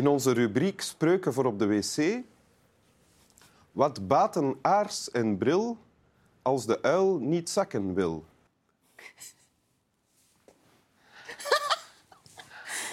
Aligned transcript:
In 0.00 0.06
onze 0.06 0.32
rubriek 0.32 0.80
Spreuken 0.80 1.32
voor 1.32 1.44
op 1.44 1.58
de 1.58 1.66
wc. 1.66 2.22
Wat 3.72 4.08
baten 4.08 4.58
aars 4.62 5.10
en 5.10 5.38
bril 5.38 5.76
als 6.42 6.66
de 6.66 6.82
uil 6.82 7.18
niet 7.18 7.50
zakken 7.50 7.94
wil? 7.94 8.24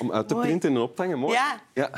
Om 0.02 0.12
uit 0.12 0.27
te 0.27 0.34
Mooi. 0.34 0.46
printen 0.48 0.70
en 0.70 0.77
op 0.77 0.96
te 0.96 1.02
hangen, 1.02 1.20
mooi. 1.20 1.34
Ja. 1.34 1.62
ja. 1.73 1.91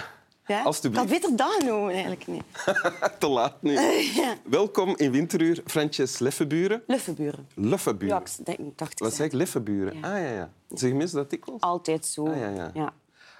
Ja? 0.45 0.63
Alsjeblieft. 0.63 1.03
Ik 1.03 1.09
had 1.11 1.21
beter 1.21 1.37
dat 1.37 1.51
genomen, 1.59 1.91
eigenlijk 1.91 2.27
niet. 2.27 2.43
Te 3.19 3.27
laat 3.27 3.61
nu. 3.61 3.77
Welkom 4.43 4.97
in 4.97 5.11
Winteruur, 5.11 5.61
Frances 5.65 6.19
Leffenburen. 6.19 6.83
Luffenburen. 6.87 7.47
Luffenburen. 7.53 8.15
Ja, 8.15 8.21
ik 8.39 8.45
denk- 8.45 8.77
dacht 8.77 8.91
ik 8.91 8.99
Wat 8.99 9.13
zeg 9.13 9.25
ik? 9.25 9.33
Leffenburen. 9.33 9.99
Ja. 9.99 10.13
Ah, 10.13 10.19
ja, 10.21 10.29
ja. 10.29 10.51
Zeg 10.69 10.89
je 10.89 10.95
mis 10.95 11.11
dat 11.11 11.29
dikwijls? 11.29 11.61
Altijd 11.61 12.05
zo. 12.05 12.27
Ah, 12.27 12.37
ja, 12.39 12.49
ja. 12.49 12.71
ja. 12.73 12.93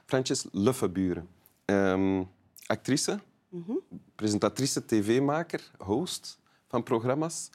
Frances 0.06 0.46
Leffenburen. 0.52 1.30
Ehm, 1.70 2.24
actrice, 2.66 3.20
presentatrice, 4.16 4.86
tv-maker, 4.86 5.72
host 5.78 6.40
van 6.68 6.84
programma's. 6.84 7.50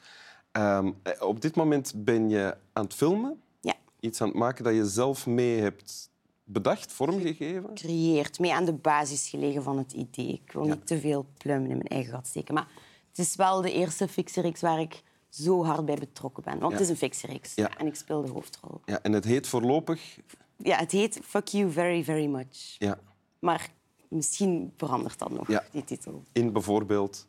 Ehm, 0.51 0.91
eh, 1.03 1.21
op 1.27 1.41
dit 1.41 1.55
moment 1.55 1.93
ben 1.95 2.29
je 2.29 2.57
aan 2.73 2.83
het 2.83 2.93
filmen. 2.93 3.41
Ja. 3.61 3.73
Iets 3.99 4.21
aan 4.21 4.27
het 4.27 4.37
maken 4.37 4.63
dat 4.63 4.73
je 4.73 4.85
zelf 4.85 5.25
mee 5.27 5.59
hebt 5.61 6.09
bedacht, 6.43 6.91
vormgegeven. 6.91 7.73
Creëert, 7.73 8.39
mee 8.39 8.53
aan 8.53 8.65
de 8.65 8.73
basis 8.73 9.29
gelegen 9.29 9.63
van 9.63 9.77
het 9.77 9.91
idee. 9.91 10.41
Ik 10.45 10.51
wil 10.51 10.63
niet 10.65 10.87
te 10.87 10.99
veel 10.99 11.25
pluimen 11.37 11.69
in 11.69 11.77
mijn 11.77 11.87
eigen 11.89 12.13
gat 12.13 12.27
steken. 12.27 12.53
Maar 12.53 12.67
het 13.09 13.17
is 13.17 13.35
wel 13.35 13.61
de 13.61 13.71
eerste 13.73 14.07
fictiereeks 14.07 14.61
waar 14.61 14.79
ik 14.79 15.03
zo 15.29 15.63
hard 15.65 15.85
bij 15.85 15.95
betrokken 15.95 16.43
ben. 16.43 16.59
Want 16.59 16.71
Ja. 16.71 16.77
het 16.77 16.79
is 16.79 16.89
een 16.89 16.97
fictiereeks. 16.97 17.55
Ja. 17.55 17.77
En 17.77 17.85
ik 17.87 17.95
speel 17.95 18.21
de 18.21 18.31
hoofdrol. 18.31 18.81
Ja, 18.85 19.01
en 19.01 19.11
het 19.11 19.25
heet 19.25 19.47
voorlopig... 19.47 20.19
Ja, 20.57 20.77
het 20.77 20.91
heet 20.91 21.19
Fuck 21.23 21.47
You 21.47 21.71
Very, 21.71 22.03
Very 22.03 22.25
Much. 22.25 22.75
Ja, 22.77 22.99
Maar 23.39 23.69
misschien 24.09 24.73
verandert 24.77 25.19
dat 25.19 25.29
nog, 25.31 25.47
Ja. 25.47 25.63
die 25.71 25.83
titel. 25.83 26.23
in 26.31 26.53
bijvoorbeeld... 26.53 27.27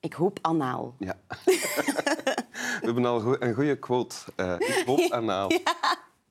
Ik 0.00 0.12
hoop 0.12 0.38
anaal. 0.42 0.94
Ja. 0.98 1.18
We 2.80 2.80
hebben 2.92 3.04
al 3.04 3.42
een 3.42 3.54
goede 3.54 3.78
quote. 3.78 4.16
Eh, 4.36 4.54
ik 4.58 4.82
hoop 4.86 5.00
anaal. 5.20 5.50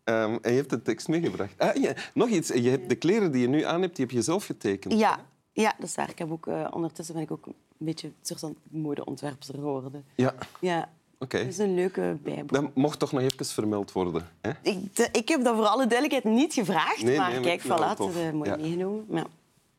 Ehm, 0.03 0.37
en 0.41 0.51
je 0.51 0.57
hebt 0.57 0.69
de 0.69 0.81
tekst 0.81 1.07
meegebracht. 1.07 1.53
Ah, 1.57 1.75
ja, 1.75 1.93
nog 2.13 2.29
iets. 2.29 2.47
Je 2.49 2.69
hebt 2.69 2.89
de 2.89 2.95
kleren 2.95 3.31
die 3.31 3.41
je 3.41 3.47
nu 3.47 3.61
aan 3.63 3.81
hebt, 3.81 3.95
die 3.95 4.05
heb 4.05 4.13
je 4.13 4.21
zelf 4.21 4.45
getekend. 4.45 4.93
Ja, 4.99 5.19
ja 5.51 5.73
dat 5.77 5.87
is 5.87 5.95
waar. 5.95 6.09
Ik 6.09 6.17
heb 6.19 6.31
ook, 6.31 6.47
eh, 6.47 6.67
ondertussen 6.71 7.15
ben 7.15 7.23
ik 7.23 7.31
ook 7.31 7.45
een 7.45 7.55
beetje 7.77 8.07
een 8.07 8.15
soort 8.21 8.39
van 8.39 8.55
modeontwerper 8.69 9.53
geworden. 9.53 10.05
Ja, 10.15 10.33
Ja, 10.59 10.89
oké. 11.19 11.37
dat 11.37 11.47
is 11.47 11.57
een 11.57 11.75
leuke 11.75 12.17
bijbel. 12.23 12.61
Dat 12.61 12.75
mocht 12.75 12.99
toch 12.99 13.11
nog 13.11 13.21
even 13.21 13.45
vermeld 13.45 13.91
worden. 13.91 14.27
Hè? 14.41 14.51
Ik, 14.61 14.95
de- 14.95 15.09
ik 15.11 15.27
heb 15.29 15.43
dat 15.43 15.55
voor 15.55 15.65
alle 15.65 15.87
duidelijkheid 15.87 16.35
niet 16.35 16.53
gevraagd, 16.53 17.03
Nee, 17.03 17.17
maar 17.17 17.31
nee, 17.31 17.41
kijk, 17.41 17.67
dat 17.67 17.79
voilà, 17.93 17.97
tof. 17.97 18.15
eh, 18.15 18.31
mooi 18.31 18.49
Ja. 18.49 18.55
meegenomen. 18.55 19.05
Ja. 19.09 19.25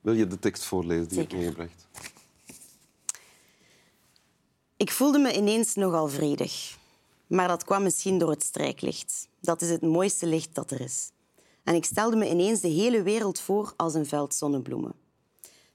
Wil 0.06 0.14
je 0.14 0.26
de 0.26 0.38
tekst 0.38 0.64
voorlezen 0.64 1.08
die 1.08 1.16
je 1.16 1.20
hebt 1.20 1.32
meegebracht? 1.32 1.86
Ik 4.76 4.90
voelde 4.90 5.18
me 5.18 5.36
ineens 5.36 5.74
nogal 5.74 6.08
vredig. 6.08 6.78
Maar 7.26 7.48
dat 7.48 7.64
kwam 7.64 7.82
misschien 7.82 8.18
door 8.18 8.30
het 8.30 8.42
strijklicht. 8.42 9.28
Dat 9.40 9.62
is 9.62 9.70
het 9.70 9.82
mooiste 9.82 10.26
licht 10.26 10.54
dat 10.54 10.70
er 10.70 10.80
is. 10.80 11.10
En 11.64 11.74
ik 11.74 11.84
stelde 11.84 12.16
me 12.16 12.30
ineens 12.30 12.60
de 12.60 12.68
hele 12.68 13.02
wereld 13.02 13.40
voor 13.40 13.72
als 13.76 13.94
een 13.94 14.06
veld 14.06 14.34
zonnebloemen. 14.34 14.94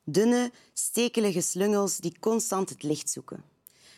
Dunne, 0.04 0.52
stekelige 0.74 1.42
slungels 1.42 1.98
die 1.98 2.20
constant 2.20 2.70
het 2.70 2.84
licht 2.84 3.10
zoeken. 3.10 3.44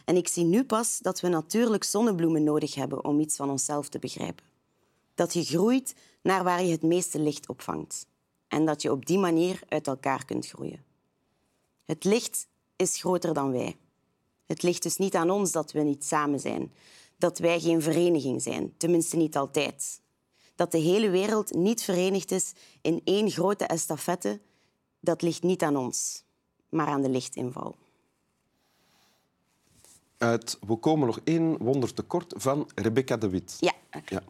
En 0.06 0.16
ik 0.16 0.28
zie 0.28 0.44
nu 0.44 0.64
pas 0.64 1.00
dat 1.00 1.20
we 1.20 1.28
natuurlijk 1.28 1.84
zonnebloemen 1.84 2.44
nodig 2.44 2.76
hebben 2.76 3.06
om 3.06 3.20
iets 3.20 3.36
van 3.36 3.50
onszelf 3.50 3.90
te 3.90 4.00
begrijpen. 4.00 4.46
Dat 5.16 5.34
je 5.34 5.44
groeit 5.44 5.96
naar 6.22 6.44
waar 6.44 6.64
je 6.64 6.72
het 6.72 6.84
meeste 6.84 7.20
licht 7.20 7.50
opvangt. 7.50 8.06
En 8.54 8.66
dat 8.66 8.82
je 8.82 8.92
op 8.92 9.06
die 9.06 9.18
manier 9.18 9.60
uit 9.68 9.88
elkaar 9.88 10.26
kunt 10.26 10.48
groeien. 10.48 10.84
Het 11.86 12.04
licht 12.04 12.48
is 12.76 13.00
groter 13.00 13.34
dan 13.34 13.52
wij. 13.52 13.78
Het 14.46 14.64
ligt 14.64 14.84
dus 14.84 14.98
niet 14.98 15.16
aan 15.16 15.30
ons 15.30 15.52
dat 15.52 15.72
we 15.72 15.80
niet 15.80 16.06
samen 16.06 16.40
zijn. 16.40 16.74
Dat 17.18 17.40
wij 17.40 17.60
geen 17.60 17.82
vereniging 17.82 18.42
zijn, 18.42 18.74
tenminste 18.78 19.18
niet 19.18 19.38
altijd. 19.38 20.02
Dat 20.56 20.72
de 20.72 20.78
hele 20.78 21.10
wereld 21.10 21.54
niet 21.54 21.84
verenigd 21.84 22.32
is 22.32 22.54
in 22.82 23.02
één 23.04 23.32
grote 23.32 23.66
estafette, 23.66 24.40
dat 25.00 25.22
ligt 25.22 25.44
niet 25.44 25.64
aan 25.64 25.76
ons, 25.76 26.24
maar 26.70 26.88
aan 26.88 27.02
de 27.02 27.10
lichtinval. 27.10 27.76
Uit 30.18 30.58
We 30.68 30.76
komen 30.76 31.08
nog 31.08 31.20
één 31.24 31.58
wonder 31.58 31.94
tekort 31.94 32.34
van 32.38 32.70
Rebecca 32.76 33.18
de 33.18 33.30
Wit. 33.30 33.58
Ja, 33.60 33.74
Ja. 34.06 34.24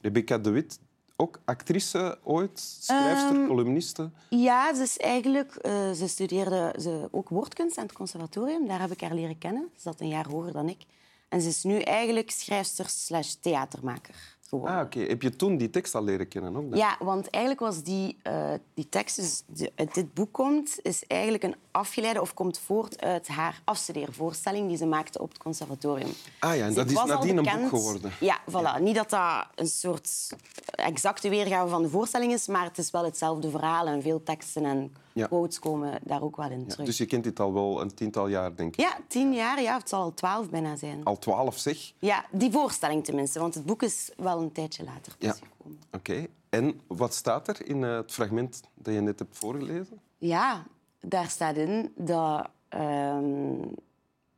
Rebecca 0.00 0.38
de 0.38 0.50
Wit, 0.50 0.78
ook 1.20 1.40
actrice 1.44 2.18
ooit, 2.22 2.60
schrijfster, 2.80 3.36
Ehm, 3.36 3.46
columniste. 3.46 4.10
Ja, 4.30 4.74
ze, 4.74 4.82
is 4.82 4.98
eigenlijk, 4.98 5.54
eh, 5.54 5.90
ze 5.90 6.08
studeerde 6.08 6.74
ze, 6.80 7.08
ook 7.10 7.28
woordkunst 7.28 7.78
aan 7.78 7.84
het 7.84 7.92
conservatorium. 7.92 8.66
Daar 8.66 8.80
heb 8.80 8.90
ik 8.90 9.00
haar 9.00 9.14
leren 9.14 9.38
kennen. 9.38 9.68
Ze 9.74 9.80
zat 9.82 10.00
een 10.00 10.08
jaar 10.08 10.28
hoger 10.28 10.52
dan 10.52 10.68
ik. 10.68 10.84
En 11.28 11.40
ze 11.40 11.48
is 11.48 11.62
nu 11.62 11.80
eigenlijk 11.80 12.30
schrijfster 12.30 12.88
slash 12.88 13.32
theatermaker 13.32 14.36
Ah, 14.50 14.80
oké. 14.80 15.00
Heb 15.00 15.22
je 15.22 15.36
toen 15.36 15.56
die 15.56 15.70
tekst 15.70 15.94
al 15.94 16.04
leren 16.04 16.28
kennen? 16.28 16.56
Ook 16.56 16.70
dan? 16.70 16.78
Ja, 16.78 16.96
want 16.98 17.30
eigenlijk 17.30 17.64
was 17.64 17.82
die, 17.82 18.16
eh, 18.22 18.50
die 18.74 18.88
tekst 18.88 19.16
dus 19.16 19.42
die 19.46 19.72
uit 19.74 19.94
dit 19.94 20.14
boek 20.14 20.32
komt, 20.32 20.78
is 20.82 21.06
eigenlijk 21.06 21.42
een 21.42 21.54
afgeleide 21.70 22.20
of 22.20 22.34
komt 22.34 22.58
voort 22.58 23.00
uit 23.00 23.28
haar 23.28 23.60
afstudeervoorstelling 23.64 24.68
die 24.68 24.76
ze 24.76 24.86
maakte 24.86 25.20
op 25.20 25.28
het 25.28 25.38
conservatorium. 25.38 26.10
Ah 26.38 26.56
ja, 26.56 26.62
en 26.62 26.66
Dus 26.66 26.76
dat 26.76 26.90
is 26.90 27.04
nadien 27.04 27.36
een 27.36 27.60
boek 27.60 27.68
geworden. 27.68 28.12
Ja, 28.20 28.40
voilà. 28.50 28.82
Niet 28.82 28.94
dat 28.94 29.10
dat 29.10 29.46
een 29.54 29.66
soort 29.66 30.28
exacte 30.70 31.28
weergave 31.28 31.68
van 31.68 31.82
de 31.82 31.88
voorstelling 31.88 32.32
is, 32.32 32.46
maar 32.46 32.64
het 32.64 32.78
is 32.78 32.90
wel 32.90 33.04
hetzelfde 33.04 33.50
verhaal 33.50 33.86
en 33.86 34.02
veel 34.02 34.22
teksten 34.22 34.64
en 34.64 34.94
Ja. 35.18 35.26
quotes 35.26 35.58
komen 35.58 35.98
daar 36.04 36.22
ook 36.22 36.36
wel 36.36 36.50
in 36.50 36.60
Ja, 36.60 36.66
terug. 36.66 36.86
dus 36.86 36.98
je 36.98 37.06
kent 37.06 37.24
dit 37.24 37.40
al 37.40 37.52
wel 37.52 37.80
een 37.80 37.94
tiental 37.94 38.28
jaar, 38.28 38.56
denk 38.56 38.76
ik. 38.76 38.80
Ja, 38.80 38.96
tien 39.08 39.32
jaar, 39.34 39.62
ja, 39.62 39.76
het 39.78 39.88
zal 39.88 40.02
al 40.02 40.14
twaalf 40.14 40.50
bijna 40.50 40.76
zijn. 40.76 41.04
Al 41.04 41.18
twaalf, 41.18 41.58
zeg. 41.58 41.92
Ja, 41.98 42.24
die 42.30 42.50
voorstelling 42.50 43.04
tenminste, 43.04 43.38
want 43.40 43.54
het 43.54 43.64
boek 43.66 43.82
is 43.82 44.10
wel 44.16 44.40
een 44.40 44.52
tijdje 44.52 44.84
later 44.84 45.14
Ja. 45.18 45.32
gekomen. 45.32 45.80
Oké. 45.92 46.26
En 46.48 46.80
wat 46.86 47.14
staat 47.14 47.48
er 47.48 47.66
in 47.66 47.84
eh, 47.84 47.96
het 47.96 48.12
fragment 48.12 48.60
dat 48.74 48.94
je 48.94 49.00
net 49.00 49.18
hebt 49.18 49.38
voorgelezen? 49.38 50.00
Ja, 50.18 50.64
daar 51.00 51.28
staat 51.28 51.56
in 51.56 51.92
dat... 51.96 52.48
ehm, 52.68 53.58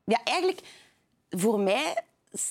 Ja, 0.05 0.21
eigenlijk 0.25 0.61
voor 1.31 1.61
mij... 1.61 2.05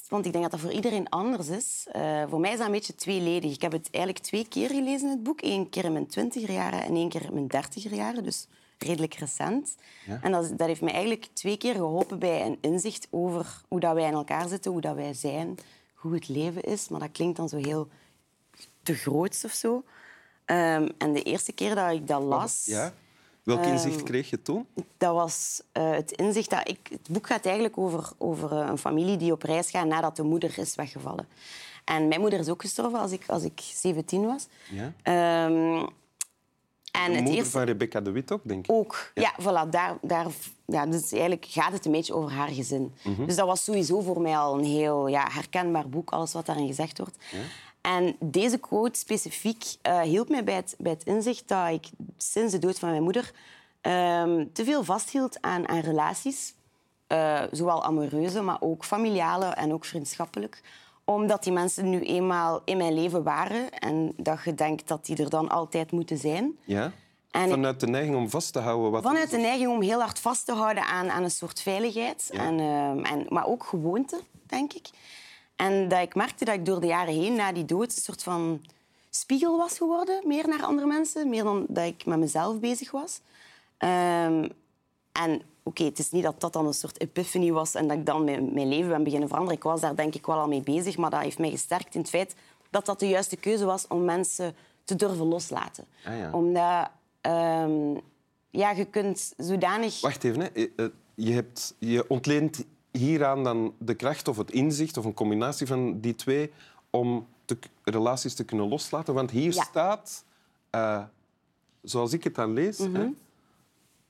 Want 0.08 0.26
ik 0.26 0.32
denk 0.32 0.44
dat 0.44 0.52
dat 0.52 0.60
voor 0.62 0.72
iedereen 0.72 1.10
anders 1.10 1.48
is. 1.48 1.88
eh, 1.92 2.24
voor 2.30 2.40
mij 2.40 2.52
is 2.52 2.58
dat 2.58 2.66
een 2.66 2.72
beetje 2.72 2.96
tweeledig. 2.96 3.54
Ik 3.54 3.62
heb 3.62 3.72
het 3.72 3.88
eigenlijk 3.92 4.26
twee 4.26 4.48
keer 4.48 4.70
gelezen, 4.70 5.10
het 5.10 5.24
boek. 5.24 5.42
Eén 5.42 5.70
keer 5.70 5.86
in 5.86 5.94
mijn 5.94 6.08
twintiger 6.08 6.52
jaren 6.52 6.84
en 6.84 6.96
één 6.96 7.10
keer 7.10 7.24
in 7.24 7.34
mijn 7.34 7.48
dertiger 7.48 7.94
jaren. 7.94 8.24
Dus 8.24 8.48
redelijk 8.78 9.14
recent. 9.14 9.76
Ja. 10.06 10.20
En 10.22 10.32
dat, 10.32 10.58
dat 10.58 10.68
heeft 10.68 10.82
me 10.82 10.92
eigenlijk 10.92 11.28
twee 11.34 11.58
keer 11.58 11.74
geholpen 11.74 12.20
bij 12.20 12.46
een 12.46 12.58
inzicht 12.62 13.08
over 13.10 13.62
hoe 13.68 13.80
dat 13.80 13.94
wij 13.94 14.06
in 14.08 14.14
elkaar 14.14 14.48
zitten, 14.48 14.72
hoe 14.72 14.82
dat 14.82 14.96
wij 14.96 15.14
zijn, 15.14 15.58
hoe 15.94 16.14
het 16.14 16.28
leven 16.28 16.64
is. 16.64 16.88
Maar 16.88 17.00
dat 17.00 17.12
klinkt 17.12 17.38
dan 17.38 17.50
zo 17.50 17.58
heel 17.58 17.88
te 18.84 18.96
groots 18.96 19.46
of 19.46 19.52
zo. 19.52 19.84
Ehm, 20.46 20.90
en 20.98 21.14
de 21.14 21.24
eerste 21.24 21.52
keer 21.52 21.76
dat 21.76 21.92
ik 21.92 22.08
dat 22.08 22.22
las... 22.22 22.66
Ja? 22.66 22.94
Welk 23.50 23.64
Ehm, 23.64 23.72
inzicht 23.72 24.04
kreeg 24.04 24.30
je 24.30 24.42
toen? 24.42 24.66
Dat 24.98 25.14
was 25.14 25.62
eh, 25.72 25.92
het 25.92 26.12
inzicht 26.12 26.50
dat 26.50 26.70
ik... 26.70 26.80
Het 26.92 27.10
boek 27.10 27.28
gaat 27.28 27.46
eigenlijk 27.46 27.78
over, 27.78 28.10
over 28.18 28.52
eh, 28.52 28.68
een 28.70 28.78
familie 28.78 29.18
die 29.18 29.32
op 29.32 29.44
reis 29.44 29.70
gaat 29.70 29.86
nadat 29.88 30.16
de 30.16 30.24
moeder 30.24 30.58
is 30.58 30.76
weggevallen. 30.76 31.28
En 31.86 32.08
mijn 32.08 32.22
moeder 32.22 32.40
is 32.40 32.50
ook 32.50 32.62
gestorven 32.62 33.00
als 33.00 33.12
ik, 33.12 33.24
als 33.28 33.44
ik 33.44 33.62
17 33.74 34.26
was. 34.26 34.48
Ja. 34.72 34.94
Ehm, 35.02 35.86
en 36.92 37.12
De 37.12 37.12
het 37.12 37.24
moeder 37.24 37.34
eerste 37.34 37.52
van 37.52 37.64
Rebecca 37.64 38.02
de 38.02 38.12
Wit 38.12 38.32
ook, 38.32 38.42
denk 38.44 38.66
ik. 38.68 38.72
ook. 38.72 39.12
Ja, 39.14 39.34
voilà. 39.42 39.70
Daar, 39.70 39.98
daar, 40.02 40.28
ja, 40.66 40.86
dus 40.86 41.12
eigenlijk 41.12 41.46
gaat 41.50 41.72
het 41.74 41.86
een 41.86 41.92
beetje 41.92 42.14
over 42.14 42.32
haar 42.32 42.50
gezin. 42.50 42.94
Mhm. 43.04 43.26
Dus 43.26 43.36
dat 43.36 43.48
was 43.48 43.64
sowieso 43.64 44.02
voor 44.02 44.22
mij 44.22 44.38
al 44.38 44.58
een 44.58 44.66
heel 44.66 45.08
ja, 45.08 45.28
herkenbaar 45.32 45.90
boek, 45.90 46.10
alles 46.10 46.34
wat 46.34 46.46
daarin 46.46 46.68
gezegd 46.68 46.98
wordt. 46.98 47.18
En 47.82 48.16
deze 48.20 48.58
quote 48.58 49.00
specifiek 49.00 49.64
eh, 49.82 50.02
hielp 50.02 50.30
mij 50.30 50.44
bij 50.44 50.56
het, 50.56 50.76
bij 50.78 50.92
het 50.92 51.04
inzicht 51.04 51.48
dat 51.48 51.70
ik 51.70 51.90
sinds 52.18 52.52
de 52.52 52.60
dood 52.60 52.80
van 52.80 52.90
mijn 52.90 53.04
moeder 53.04 53.32
ehm, 53.82 54.46
te 54.54 54.64
veel 54.64 54.84
vasthield 54.84 55.38
aan, 55.42 55.68
aan 55.68 55.80
relaties. 55.80 56.54
Eh, 57.08 57.44
zowel 57.52 57.84
amoureuze, 57.84 58.42
maar 58.42 58.58
ook 58.60 58.86
familiale 58.86 59.46
en 59.46 59.74
ook 59.74 59.86
vriendschappelijk 59.86 60.62
omdat 61.10 61.44
die 61.44 61.54
mensen 61.54 61.90
nu 61.90 62.02
eenmaal 62.02 62.62
in 62.66 62.78
mijn 62.78 62.94
leven 62.94 63.24
waren 63.24 63.72
en 63.72 64.14
dat 64.18 64.40
je 64.44 64.56
denkt 64.56 64.88
dat 64.88 65.06
die 65.06 65.18
er 65.18 65.30
dan 65.30 65.50
altijd 65.50 65.92
moeten 65.92 66.18
zijn. 66.18 66.58
Ja? 66.66 66.92
En 67.32 67.50
Vanuit 67.50 67.80
de 67.80 67.88
neiging 67.88 68.16
om 68.16 68.30
vast 68.30 68.54
te 68.54 68.60
houden 68.60 68.92
wat... 68.92 69.04
Vanuit 69.04 69.30
de 69.30 69.38
neiging 69.38 69.70
om 69.70 69.82
heel 69.82 70.00
hard 70.00 70.20
vast 70.20 70.46
te 70.46 70.54
houden 70.54 70.84
aan, 70.84 71.10
aan 71.10 71.24
een 71.24 71.32
soort 71.32 71.62
veiligheid. 71.62 72.30
Ja. 72.32 72.40
En, 72.40 72.60
ehm, 72.60 73.06
en, 73.06 73.26
maar 73.30 73.46
ook 73.46 73.64
gewoonte, 73.64 74.20
denk 74.46 74.74
ik. 74.74 74.90
En 75.60 75.88
dat 75.88 76.02
ik 76.02 76.16
merkte 76.16 76.46
dat 76.46 76.56
ik 76.56 76.66
door 76.66 76.80
de 76.80 76.88
jaren 76.88 77.14
heen, 77.14 77.36
na 77.36 77.52
die 77.52 77.66
dood, 77.66 77.96
een 77.96 78.02
soort 78.02 78.24
van 78.24 78.62
spiegel 79.10 79.58
was 79.58 79.78
geworden. 79.78 80.28
Meer 80.28 80.48
naar 80.48 80.64
andere 80.64 80.88
mensen, 80.88 81.30
meer 81.30 81.44
dan 81.44 81.66
dat 81.68 81.86
ik 81.86 82.06
met 82.06 82.20
mezelf 82.20 82.60
bezig 82.60 82.92
was. 82.92 83.22
Ehm, 83.78 84.50
en 85.12 85.42
oké, 85.64 85.84
het 85.84 86.00
is 86.00 86.12
niet 86.12 86.24
dat 86.24 86.42
dat 86.42 86.54
dan 86.54 86.68
een 86.68 86.74
soort 86.74 87.02
epiphany 87.02 87.52
was 87.52 87.76
en 87.76 87.88
dat 87.88 87.98
ik 87.98 88.06
dan 88.06 88.24
mijn, 88.24 88.54
mijn 88.54 88.68
leven 88.68 88.90
ben 88.90 89.04
beginnen 89.04 89.28
veranderen. 89.28 89.58
Ik 89.58 89.64
was 89.64 89.82
daar 89.82 89.96
denk 89.96 90.16
ik 90.16 90.26
wel 90.26 90.38
al 90.38 90.48
mee 90.48 90.62
bezig, 90.62 90.98
maar 90.98 91.10
dat 91.10 91.22
heeft 91.22 91.40
mij 91.40 91.50
gesterkt 91.50 91.96
in 91.96 92.02
het 92.02 92.10
feit 92.10 92.36
dat 92.70 92.86
dat 92.86 93.00
de 93.00 93.08
juiste 93.08 93.38
keuze 93.38 93.66
was 93.66 93.88
om 93.88 94.06
mensen 94.06 94.56
te 94.84 94.96
durven 94.96 95.26
loslaten. 95.26 95.86
Ah, 96.06 96.18
ja. 96.18 96.32
Omdat... 96.32 96.90
ehm, 97.22 97.96
ja, 98.50 98.72
je 98.72 98.86
kunt 98.86 99.34
zodanig... 99.38 100.02
Wacht 100.02 100.24
even. 100.24 100.42
Hè. 100.42 100.48
Eh, 100.48 100.68
eh, 100.76 100.86
je, 101.16 101.32
hebt, 101.32 101.76
je 101.80 102.10
ontleent 102.10 102.66
hieraan 102.92 103.44
dan 103.44 103.74
de 103.78 103.94
kracht 103.94 104.28
of 104.28 104.38
het 104.38 104.52
inzicht 104.52 104.98
of 104.98 105.06
een 105.06 105.14
combinatie 105.14 105.68
van 105.68 106.00
die 106.00 106.16
twee 106.16 106.52
om 106.90 107.28
te, 107.46 107.58
relaties 107.84 108.34
te 108.34 108.44
kunnen 108.46 108.68
loslaten. 108.68 109.14
Want 109.14 109.32
hier 109.32 109.54
Ja. 109.54 109.64
staat, 109.64 110.24
eh, 110.70 111.04
zoals 111.82 112.14
ik 112.14 112.24
het 112.24 112.36
dan 112.36 112.54
lees, 112.54 112.78
Mhm. 112.78 112.96
hè, 112.96 113.08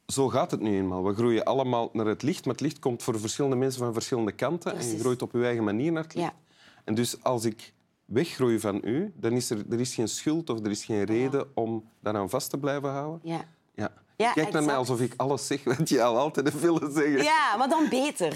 zo 0.07 0.27
gaat 0.29 0.51
het 0.51 0.59
nu 0.61 0.77
eenmaal. 0.77 1.03
We 1.03 1.13
groeien 1.13 1.43
allemaal 1.45 1.89
naar 1.93 2.05
het 2.05 2.21
licht, 2.23 2.45
maar 2.45 2.53
het 2.53 2.63
licht 2.63 2.79
komt 2.79 3.03
voor 3.03 3.19
verschillende 3.19 3.55
mensen 3.57 3.79
van 3.83 3.93
verschillende 3.93 4.31
kanten 4.31 4.75
en 4.77 4.87
je 4.87 4.99
groeit 4.99 5.21
op 5.21 5.31
je 5.31 5.43
eigen 5.45 5.63
manier 5.63 5.91
naar 5.91 6.03
het 6.03 6.13
licht. 6.13 6.27
Ja. 6.27 6.33
En 6.83 6.95
dus 6.95 7.23
als 7.23 7.45
ik 7.45 7.73
weggroei 8.05 8.59
van 8.59 8.81
u, 8.83 9.13
dan 9.15 9.31
is 9.31 9.49
er, 9.49 9.63
er 9.69 9.79
is 9.79 9.93
geen 9.95 10.07
schuld 10.07 10.49
of 10.49 10.59
er 10.59 10.69
is 10.71 10.85
geen 10.85 11.03
reden 11.03 11.47
om 11.53 11.89
daaraan 11.99 12.29
vast 12.29 12.49
te 12.49 12.57
blijven 12.57 12.89
houden. 12.89 13.19
Ja. 13.23 13.45
Ja. 13.75 13.91
Ja, 14.23 14.33
Kijk 14.33 14.51
naar 14.51 14.63
mij 14.63 14.75
alsof 14.75 15.01
ik 15.01 15.13
alles 15.17 15.47
zeg 15.47 15.63
wat 15.63 15.89
je 15.89 16.03
al 16.03 16.17
altijd 16.17 16.59
willen 16.61 16.91
zeggen. 16.91 17.23
Ja, 17.23 17.55
maar 17.57 17.69
dan 17.69 17.89
beter. 17.89 18.33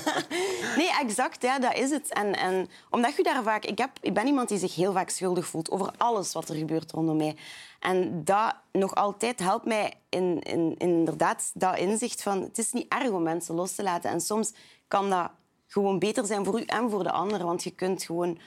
nee, 0.78 0.90
exact, 1.00 1.42
ja, 1.42 1.58
dat 1.58 1.74
is 1.74 1.90
het. 1.90 2.12
En, 2.12 2.36
en 2.36 2.68
omdat 2.90 3.16
je 3.16 3.22
daar 3.22 3.42
vaak... 3.42 3.64
Ik, 3.64 3.78
heb, 3.78 3.90
ik 4.00 4.14
ben 4.14 4.26
iemand 4.26 4.48
die 4.48 4.58
zich 4.58 4.74
heel 4.74 4.92
vaak 4.92 5.08
schuldig 5.08 5.46
voelt 5.46 5.70
over 5.70 5.92
alles 5.96 6.32
wat 6.32 6.48
er 6.48 6.54
gebeurt 6.54 6.90
rondom 6.90 7.16
mij. 7.16 7.36
En 7.80 8.24
dat 8.24 8.54
nog 8.72 8.94
altijd 8.94 9.38
helpt 9.38 9.66
mij 9.66 9.94
in, 10.08 10.40
in, 10.40 10.74
in 10.78 10.96
inderdaad 10.96 11.50
dat 11.54 11.78
inzicht 11.78 12.22
van... 12.22 12.42
Het 12.42 12.58
is 12.58 12.72
niet 12.72 12.92
erg 12.92 13.10
om 13.10 13.22
mensen 13.22 13.54
los 13.54 13.74
te 13.74 13.82
laten. 13.82 14.10
En 14.10 14.20
soms 14.20 14.52
kan 14.88 15.10
dat 15.10 15.30
gewoon 15.66 15.98
beter 15.98 16.26
zijn 16.26 16.44
voor 16.44 16.60
u 16.60 16.64
en 16.64 16.90
voor 16.90 17.02
de 17.02 17.12
ander. 17.12 17.44
Want 17.44 17.62
je 17.62 17.70
kunt 17.70 18.02
gewoon... 18.02 18.38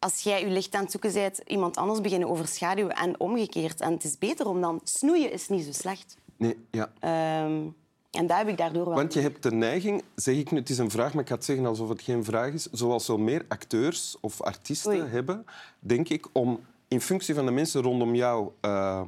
Als 0.00 0.20
jij 0.22 0.40
je 0.40 0.46
licht 0.50 0.74
aan 0.74 0.82
het 0.82 0.90
zoeken 0.90 1.12
bent, 1.12 1.40
iemand 1.46 1.76
anders 1.76 2.00
beginnen 2.00 2.28
overschaduwen 2.28 2.94
en 2.96 3.20
omgekeerd. 3.20 3.80
En 3.80 3.92
het 3.92 4.04
is 4.04 4.18
beter 4.18 4.46
om 4.48 4.60
dan... 4.60 4.80
Snoeien 4.84 5.32
is 5.32 5.48
niet 5.48 5.64
zo 5.64 5.72
slecht. 5.72 6.16
Nee, 6.36 6.56
ja. 6.70 6.92
Ehm, 7.00 7.66
en 8.10 8.26
dat 8.26 8.36
heb 8.36 8.48
ik 8.48 8.56
daardoor 8.56 8.84
wel... 8.84 8.94
Want 8.94 9.12
je 9.14 9.20
hebt 9.20 9.42
de 9.42 9.52
neiging, 9.52 10.02
zeg 10.14 10.36
ik 10.36 10.50
nu, 10.50 10.58
het 10.58 10.70
is 10.70 10.78
een 10.78 10.90
vraag, 10.90 11.12
maar 11.12 11.22
ik 11.22 11.28
ga 11.28 11.34
het 11.34 11.44
zeggen 11.44 11.66
alsof 11.66 11.88
het 11.88 12.02
geen 12.02 12.24
vraag 12.24 12.52
is, 12.52 12.68
zoals 12.72 13.04
zo 13.04 13.18
meer 13.18 13.44
acteurs 13.48 14.16
of 14.20 14.42
artiesten 14.42 14.92
Oei. 15.00 15.08
hebben, 15.08 15.44
denk 15.78 16.08
ik, 16.08 16.26
om 16.32 16.60
in 16.88 17.00
functie 17.00 17.34
van 17.34 17.44
de 17.46 17.50
mensen 17.52 17.82
rondom 17.82 18.14
jou... 18.14 18.50
eh, 18.60 19.02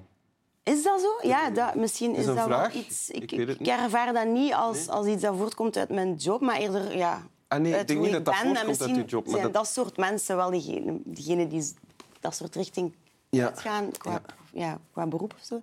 Is 0.63 0.83
dat 0.83 1.01
zo? 1.01 1.29
Ja, 1.29 1.51
dat, 1.51 1.75
misschien 1.75 2.15
is, 2.15 2.27
dat 2.27 2.39
vraag. 2.41 2.73
wel 2.73 2.83
iets... 2.83 3.11
Ik 3.11 3.33
Ik, 3.33 3.49
ik 3.61 3.67
ervaar 3.67 4.13
dat 4.13 4.27
niet 4.27 4.53
als, 4.55 4.89
als 4.89 5.07
iets 5.07 5.23
dat 5.23 5.37
voortkomt 5.37 5.77
uit 5.77 5.91
mijn 5.91 6.15
job, 6.15 6.41
maar 6.41 6.57
eerder 6.57 6.97
ja, 6.97 7.27
Ah, 7.53 7.61
nee, 7.61 7.79
ik 7.79 7.87
denk 7.89 8.01
niet 8.01 8.13
dat 8.13 8.25
dat 8.25 8.35
voortkomt 8.35 8.81
uit 8.83 8.95
je 8.97 9.05
job, 9.05 9.23
maar 9.25 9.33
zijn 9.33 9.43
dat- 9.43 9.53
dat... 9.53 9.67
soort 9.73 9.97
mensen 9.97 10.37
wel 10.37 10.51
diegenen 10.51 11.03
diegene 11.05 11.47
die 11.49 11.73
dat 12.21 12.35
soort 12.35 12.55
richting 12.55 12.95
Ja. 13.31 13.45
uitgaan 13.47 13.91
qua, 13.99 14.11
Ja. 14.13 14.21
ja. 14.53 14.79
qua 14.93 15.07
beroep 15.07 15.35
of 15.39 15.45
zo. 15.45 15.61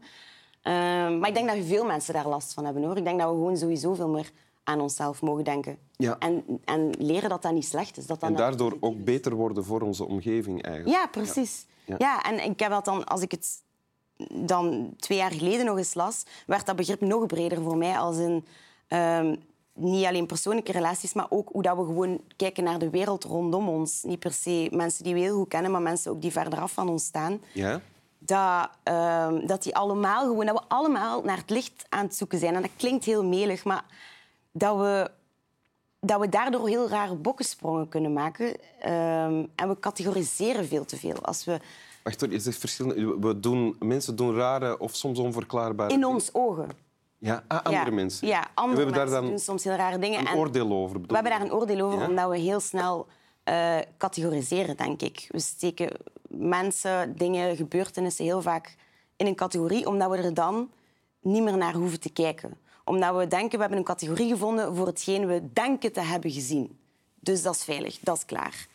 Ehm, 0.61 1.19
maar 1.19 1.29
ik 1.29 1.35
denk 1.35 1.47
dat 1.47 1.57
veel 1.65 1.85
mensen 1.85 2.13
daar 2.13 2.27
last 2.27 2.53
van 2.53 2.65
hebben. 2.65 2.83
Hoor. 2.83 2.97
Ik 2.97 3.03
denk 3.03 3.19
dat 3.19 3.29
we 3.29 3.33
gewoon 3.35 3.57
sowieso 3.57 3.93
veel 3.93 4.07
meer 4.09 4.31
aan 4.63 4.81
onszelf 4.81 5.21
mogen 5.21 5.43
denken. 5.43 5.77
Ja. 5.95 6.15
En, 6.19 6.43
en 6.65 6.89
leren 6.97 7.29
dat 7.29 7.41
dat 7.41 7.53
niet 7.53 7.65
slecht 7.65 7.97
is. 7.97 8.05
Dat 8.05 8.19
dat 8.19 8.29
en 8.29 8.35
daardoor 8.35 8.77
ook 8.79 9.03
beter 9.03 9.35
worden 9.35 9.65
voor 9.65 9.81
onze 9.81 10.05
omgeving 10.05 10.61
eigenlijk. 10.63 10.95
ja, 10.97 11.07
precies. 11.07 11.65
Ja. 11.85 11.95
Ja. 11.97 12.21
en 12.23 12.43
ik 12.49 12.59
heb 12.59 12.69
dat 12.71 12.85
dan, 12.85 13.03
als 13.05 13.21
ik 13.21 13.31
het 13.31 13.61
dan 14.33 14.93
twee 14.97 15.17
jaar 15.17 15.31
geleden 15.31 15.65
nog 15.65 15.77
eens 15.77 15.93
las, 15.93 16.23
werd 16.45 16.65
dat 16.65 16.75
begrip 16.75 17.01
nog 17.01 17.25
breder 17.25 17.61
voor 17.61 17.77
mij. 17.77 17.97
Als 17.97 18.17
in 18.17 18.45
ehm, 18.87 19.35
niet 19.79 20.05
alleen 20.05 20.25
persoonlijke 20.25 20.71
relaties, 20.71 21.13
maar 21.13 21.25
ook 21.29 21.49
hoe 21.51 21.61
dat 21.61 21.77
we 21.77 21.83
gewoon 21.83 22.21
kijken 22.35 22.63
naar 22.63 22.79
de 22.79 22.89
wereld 22.89 23.23
rondom 23.23 23.69
ons. 23.69 24.03
Niet 24.03 24.19
per 24.19 24.33
se 24.33 24.67
mensen 24.71 25.03
die 25.03 25.13
we 25.13 25.19
heel 25.19 25.35
goed 25.35 25.47
kennen, 25.47 25.71
maar 25.71 25.81
mensen 25.81 26.11
ook 26.11 26.21
die 26.21 26.31
verder 26.31 26.59
af 26.59 26.71
van 26.71 26.89
ons 26.89 27.05
staan. 27.05 27.41
Ja? 27.53 27.81
Dat, 28.19 28.69
ehm, 28.83 29.45
dat, 29.47 29.63
die 29.63 29.75
allemaal 29.75 30.27
gewoon, 30.27 30.45
dat 30.45 30.59
we 30.59 30.65
allemaal 30.67 31.21
naar 31.21 31.37
het 31.37 31.49
licht 31.49 31.85
aan 31.89 32.05
het 32.05 32.15
zoeken 32.15 32.39
zijn. 32.39 32.55
En 32.55 32.61
dat 32.61 32.71
klinkt 32.77 33.05
heel 33.05 33.25
melig, 33.25 33.63
maar 33.63 33.83
dat 34.51 34.77
we 34.77 35.11
dat 36.01 36.19
we 36.19 36.29
daardoor 36.29 36.67
heel 36.67 36.89
rare 36.89 37.15
bokkensprongen 37.15 37.89
kunnen 37.89 38.13
maken. 38.13 38.55
Ehm, 38.79 39.45
en 39.55 39.67
we 39.67 39.79
categoriseren 39.79 40.67
veel 40.67 40.85
te 40.85 40.97
veel. 40.97 41.21
Als 41.21 41.45
we 41.45 41.59
Wacht, 42.03 42.31
je 42.31 42.39
zegt 42.39 42.57
verschillende... 42.57 43.17
We 43.19 43.39
doen, 43.39 43.75
mensen 43.79 44.15
doen 44.15 44.35
rare 44.35 44.79
of 44.79 44.95
soms 44.95 45.19
onverklaarbare 45.19 45.93
in 45.93 46.05
ons 46.05 46.29
ogen. 46.33 46.69
Ja, 47.19 47.43
ah, 47.47 47.63
andere 47.63 47.85
ja, 47.85 47.91
mensen. 47.91 48.27
Ja, 48.27 48.47
andere 48.53 48.77
we 48.77 48.83
hebben 48.83 48.85
mensen 48.85 49.11
daar 49.11 49.21
dan 49.21 49.29
doen 49.29 49.39
soms 49.39 49.63
heel 49.63 49.73
rare 49.73 49.99
dingen. 49.99 50.19
een 50.19 50.27
en 50.27 50.35
oordeel 50.35 50.71
over. 50.71 51.01
we 51.01 51.13
hebben 51.13 51.31
daar 51.31 51.41
een 51.41 51.53
oordeel 51.53 51.85
over, 51.85 51.99
Ja? 51.99 52.07
omdat 52.07 52.29
we 52.29 52.37
heel 52.37 52.59
snel 52.59 53.07
eh, 53.43 53.77
categoriseren, 53.97 54.77
denk 54.77 55.01
ik. 55.01 55.27
We 55.29 55.39
steken 55.39 55.89
mensen, 56.27 57.15
dingen, 57.17 57.55
gebeurtenissen 57.55 58.25
heel 58.25 58.41
vaak 58.41 58.75
in 59.15 59.27
een 59.27 59.35
categorie, 59.35 59.87
omdat 59.87 60.09
we 60.09 60.17
er 60.17 60.33
dan 60.33 60.71
niet 61.21 61.43
meer 61.43 61.57
naar 61.57 61.73
hoeven 61.73 61.99
te 61.99 62.09
kijken. 62.09 62.57
Omdat 62.83 63.15
we 63.15 63.27
denken, 63.27 63.51
we 63.55 63.59
hebben 63.59 63.77
een 63.77 63.83
categorie 63.83 64.29
gevonden 64.29 64.75
voor 64.75 64.87
hetgeen 64.87 65.27
we 65.27 65.53
denken 65.53 65.91
te 65.91 66.01
hebben 66.01 66.31
gezien. 66.31 66.79
Dus 67.19 67.41
dat 67.41 67.55
is 67.55 67.63
veilig, 67.63 67.99
dat 68.01 68.17
is 68.17 68.25
klaar. 68.25 68.67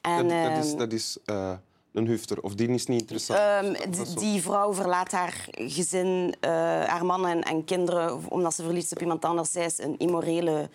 En, 0.00 0.28
Dat, 0.28 0.54
dat 0.54 0.64
is, 0.64 0.70
ehm, 0.70 0.78
dat 0.78 0.92
is 0.92 1.18
eh, 1.24 1.52
een 1.92 2.06
hufter. 2.06 2.42
Of 2.42 2.54
die 2.54 2.68
is 2.68 2.86
niet 2.86 3.00
interessant. 3.00 3.38
Ehm, 3.38 4.16
die 4.18 4.42
vrouw 4.42 4.74
verlaat 4.74 5.12
haar 5.12 5.46
gezin, 5.50 6.34
eh, 6.40 6.50
haar 6.84 7.06
man 7.06 7.26
en, 7.26 7.42
en 7.42 7.64
kinderen 7.64 8.30
omdat 8.30 8.54
ze 8.54 8.62
verliefd 8.62 8.84
is 8.84 8.92
op 8.92 9.00
iemand 9.00 9.24
anders. 9.24 9.52
Zij 9.52 9.64
is 9.64 9.78
een 9.78 9.98
immorele 9.98 10.68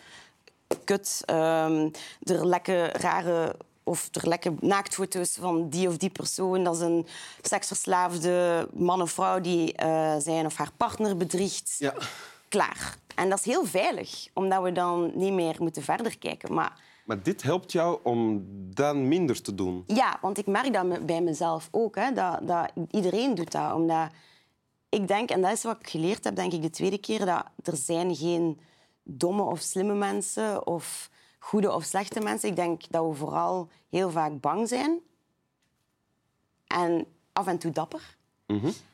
kut. 0.84 1.22
Ehm, 1.26 1.90
er 2.24 2.48
lekken 2.48 2.92
rare 2.92 3.56
of 3.84 4.10
er 4.12 4.28
lekken 4.28 4.58
naaktfoto's 4.62 5.38
van 5.40 5.70
die 5.70 5.88
of 5.88 5.98
die 5.98 6.10
persoon. 6.10 6.64
Dat 6.64 6.76
is 6.76 6.82
een 6.82 7.08
seksverslaafde 7.42 8.68
man 8.74 9.02
of 9.02 9.12
vrouw 9.12 9.42
die 9.42 9.74
eh, 9.74 10.16
zijn 10.20 10.46
of 10.46 10.56
haar 10.56 10.72
partner 10.78 11.18
bedriegt. 11.18 11.76
Ja. 11.80 11.94
Klaar. 12.50 12.98
En 13.16 13.30
dat 13.30 13.40
is 13.40 13.46
heel 13.46 13.66
veilig, 13.66 14.28
omdat 14.34 14.64
we 14.64 14.72
dan 14.72 15.12
niet 15.16 15.34
meer 15.34 15.56
moeten 15.60 15.84
verder 15.84 16.18
kijken. 16.18 16.54
Maar 16.54 16.80
Maar 17.06 17.24
dit 17.24 17.44
helpt 17.44 17.72
jou 17.72 18.00
om 18.04 18.46
dan 18.74 19.07
minder 19.07 19.42
te 19.42 19.56
doen. 19.56 19.84
ja, 19.88 20.18
want 20.22 20.38
ik 20.38 20.46
merk 20.46 20.74
dat 20.74 21.06
bij 21.06 21.22
mezelf 21.22 21.68
ook. 21.72 21.96
Hè, 21.96 22.12
dat, 22.12 22.48
dat 22.48 22.72
iedereen 22.92 23.36
doet 23.36 23.52
dat. 23.52 23.74
Omdat 23.74 24.09
ik 24.90 25.07
denk, 25.07 25.30
en 25.30 25.42
dat 25.42 25.52
is 25.52 25.64
wat 25.64 25.80
ik 25.80 25.90
geleerd 25.90 26.24
heb, 26.24 26.35
denk 26.35 26.54
ik, 26.54 26.62
de 26.62 26.69
tweede 26.69 26.97
keer, 26.97 27.26
dat 27.26 27.45
er 27.64 27.78
zijn 27.78 28.16
geen 28.16 28.59
domme 29.04 29.44
of 29.44 29.59
slimme 29.59 29.94
mensen 29.94 30.68
of 30.68 31.09
goede 31.40 31.74
of 31.74 31.83
slechte 31.83 32.19
mensen. 32.19 32.50
Ik 32.50 32.56
denk 32.56 32.81
dat 32.90 33.07
we 33.07 33.14
vooral 33.14 33.69
heel 33.90 34.09
vaak 34.09 34.42
bang 34.42 34.68
zijn. 34.68 35.00
En 36.68 37.06
af 37.33 37.47
en 37.47 37.57
toe 37.57 37.71
dapper. 37.71 38.18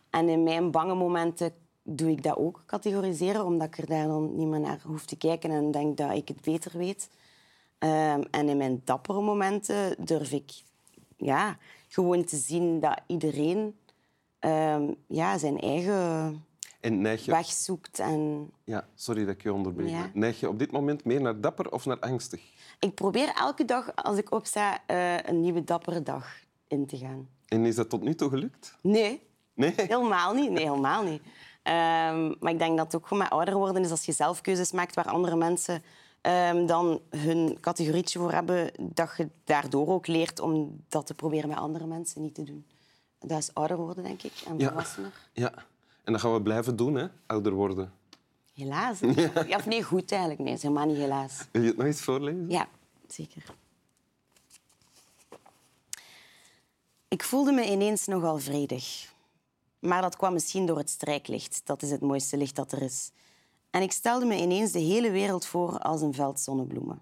En 0.09 0.29
in 0.29 0.43
mijn 0.43 0.71
bange 0.71 0.95
momenten 0.95 1.53
doe 1.83 2.09
ik 2.11 2.23
dat 2.23 2.37
ook, 2.37 2.63
categoriseren, 2.65 3.45
omdat 3.45 3.67
ik 3.67 3.77
er 3.77 3.85
daar 3.85 4.07
dan 4.07 4.35
niet 4.35 4.47
meer 4.47 4.59
naar 4.59 4.81
hoef 4.85 5.05
te 5.05 5.15
kijken 5.15 5.51
en 5.51 5.71
denk 5.71 5.97
dat 5.97 6.11
ik 6.11 6.27
het 6.27 6.41
beter 6.41 6.77
weet. 6.77 7.09
Ehm, 7.81 8.21
en 8.31 8.49
in 8.49 8.57
mijn 8.57 8.81
dappere 8.83 9.21
momenten 9.21 10.05
durf 10.05 10.31
ik 10.31 10.51
ja, 11.17 11.57
gewoon 11.87 12.23
te 12.23 12.37
zien 12.37 12.79
dat 12.79 13.01
iedereen 13.07 13.75
ehm, 14.39 14.93
ja, 15.07 15.37
zijn 15.37 15.59
eigen 15.59 16.43
je... 16.81 17.31
weg 17.31 17.45
zoekt. 17.45 17.99
En 17.99 18.51
Ja, 18.63 18.87
sorry 18.95 19.25
dat 19.25 19.33
ik 19.33 19.43
je 19.43 19.53
onderbreek. 19.53 19.89
Ja. 19.89 20.11
Neig 20.13 20.39
je 20.39 20.49
op 20.49 20.59
dit 20.59 20.71
moment 20.71 21.05
meer 21.05 21.21
naar 21.21 21.41
dapper 21.41 21.71
of 21.71 21.85
naar 21.85 21.99
angstig? 21.99 22.41
ik 22.79 22.95
probeer 22.95 23.33
elke 23.35 23.65
dag, 23.65 23.95
als 23.95 24.17
ik 24.17 24.31
opsta, 24.31 24.79
eh, 24.85 25.17
een 25.17 25.41
nieuwe 25.41 25.63
dappere 25.63 26.03
dag 26.03 26.27
in 26.67 26.85
te 26.85 26.97
gaan. 26.97 27.29
En 27.47 27.65
is 27.65 27.75
dat 27.75 27.89
tot 27.89 28.01
nu 28.01 28.15
toe 28.15 28.29
gelukt? 28.29 28.77
Nee, 28.81 29.21
Nee? 29.53 29.73
helemaal 29.87 30.33
niet. 30.33 30.51
Nee, 30.51 30.63
helemaal 30.63 31.03
niet. 31.03 31.21
Ehm, 31.63 32.33
maar 32.39 32.51
ik 32.51 32.59
denk 32.59 32.77
dat 32.77 32.85
het 32.85 32.95
ook 32.95 33.07
gewoon 33.07 33.23
met 33.23 33.31
ouder 33.31 33.55
worden 33.55 33.83
is 33.83 33.91
als 33.91 34.05
je 34.05 34.11
zelf 34.11 34.41
keuzes 34.41 34.71
maakt 34.71 34.95
waar 34.95 35.07
andere 35.07 35.35
mensen 35.35 35.83
ehm, 36.21 36.65
dan 36.65 37.01
hun 37.09 37.57
categorietje 37.59 38.19
voor 38.19 38.31
hebben, 38.31 38.71
dat 38.79 39.11
je 39.17 39.29
daardoor 39.43 39.87
ook 39.87 40.07
leert 40.07 40.39
om 40.39 40.83
dat 40.89 41.05
te 41.05 41.13
proberen 41.13 41.49
met 41.49 41.57
andere 41.57 41.85
mensen 41.85 42.21
niet 42.21 42.35
te 42.35 42.43
doen. 42.43 42.65
Dat 43.19 43.37
is 43.39 43.53
ouder 43.53 43.77
worden, 43.77 44.03
denk 44.03 44.23
ik, 44.23 44.33
en 44.45 44.57
Ja. 44.59 44.67
volwassener. 44.67 45.11
Ja. 45.33 45.53
En 46.03 46.11
dat 46.11 46.21
gaan 46.21 46.33
we 46.33 46.41
blijven 46.41 46.75
doen, 46.75 46.95
hè? 46.95 47.07
ouder 47.25 47.53
worden. 47.53 47.93
Helaas. 48.53 48.99
Ja, 49.47 49.57
of 49.57 49.65
nee, 49.65 49.83
goed 49.83 50.11
eigenlijk. 50.11 50.41
Nee, 50.41 50.53
helemaal 50.53 50.85
niet 50.85 50.97
helaas. 50.97 51.45
Wil 51.51 51.61
je 51.61 51.67
het 51.67 51.77
nog 51.77 51.85
eens 51.85 52.01
voorlezen? 52.01 52.45
Ja, 52.49 52.67
zeker. 53.07 53.43
Ik 57.07 57.23
voelde 57.23 57.51
me 57.51 57.65
ineens 57.71 58.05
nogal 58.05 58.37
vredig. 58.39 59.13
Maar 59.79 60.01
dat 60.01 60.15
kwam 60.17 60.33
misschien 60.33 60.65
door 60.65 60.77
het 60.77 60.89
strijklicht. 60.89 61.61
Dat 61.63 61.81
is 61.81 61.91
het 61.91 62.01
mooiste 62.01 62.37
licht 62.37 62.55
dat 62.55 62.71
er 62.71 62.81
is. 62.81 63.11
En 63.71 63.81
ik 63.81 63.91
stelde 63.91 64.25
me 64.25 64.41
ineens 64.41 64.71
de 64.71 64.79
hele 64.79 65.11
wereld 65.11 65.45
voor 65.45 65.79
als 65.79 66.01
een 66.01 66.13
veld 66.13 66.39
zonnebloemen. 66.39 67.01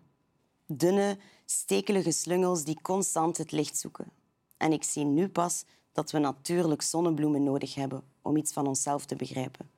Dunne, 0.65 1.17
stekelige 1.45 2.11
slungels 2.11 2.63
die 2.63 2.81
constant 2.81 3.37
het 3.37 3.51
licht 3.51 3.77
zoeken. 3.77 4.11
En 4.57 4.71
ik 4.71 4.83
zie 4.83 5.03
nu 5.03 5.29
pas 5.29 5.65
dat 5.91 6.11
we 6.11 6.19
natuurlijk 6.19 6.81
zonnebloemen 6.81 7.43
nodig 7.43 7.75
hebben 7.75 8.03
om 8.21 8.37
iets 8.37 8.53
van 8.53 8.67
onszelf 8.67 9.05
te 9.05 9.15
begrijpen. 9.15 9.69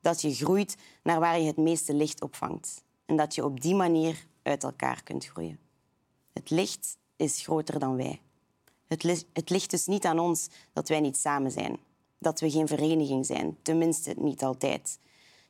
Dat 0.00 0.20
je 0.20 0.34
groeit 0.34 0.76
naar 1.02 1.20
waar 1.20 1.40
je 1.40 1.46
het 1.46 1.56
meeste 1.56 1.94
licht 1.94 2.22
opvangt. 2.22 2.84
En 3.06 3.16
dat 3.16 3.34
je 3.34 3.44
op 3.44 3.60
die 3.60 3.74
manier 3.74 4.26
uit 4.42 4.64
elkaar 4.64 5.02
kunt 5.02 5.26
groeien. 5.26 5.58
Het 6.32 6.50
licht 6.50 6.96
is 7.16 7.42
groter 7.42 7.78
dan 7.78 7.96
wij. 7.96 8.20
Het, 8.86 9.26
het 9.32 9.50
ligt 9.50 9.70
dus 9.70 9.86
niet 9.86 10.04
aan 10.04 10.18
ons 10.18 10.48
dat 10.72 10.88
wij 10.88 11.00
niet 11.00 11.16
samen 11.16 11.50
zijn. 11.50 11.78
dat 12.18 12.40
we 12.40 12.50
geen 12.50 12.66
vereniging 12.66 13.26
zijn, 13.26 13.56
tenminste 13.62 14.14
niet 14.16 14.42
altijd. 14.42 14.98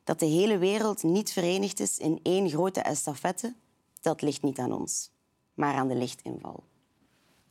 Dat 0.09 0.19
de 0.19 0.25
hele 0.25 0.57
wereld 0.57 1.03
niet 1.03 1.31
verenigd 1.31 1.79
is 1.79 1.97
in 1.97 2.19
één 2.23 2.49
grote 2.49 2.81
estafette, 2.81 3.55
dat 4.01 4.21
ligt 4.21 4.41
niet 4.41 4.59
aan 4.59 4.71
ons, 4.71 5.11
maar 5.53 5.73
aan 5.73 5.87
de 5.87 5.95
lichtinval. 5.95 6.63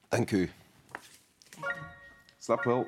Dank 0.09 0.31
u. 0.31 0.51
Slap 2.39 2.65
wel. 2.65 2.87